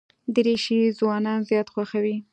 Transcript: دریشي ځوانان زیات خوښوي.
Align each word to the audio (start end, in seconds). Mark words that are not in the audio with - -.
دریشي 0.33 0.79
ځوانان 0.99 1.39
زیات 1.49 1.67
خوښوي. 1.73 2.17